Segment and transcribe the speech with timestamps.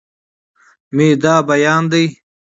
[0.95, 2.05] مې دا بيان دی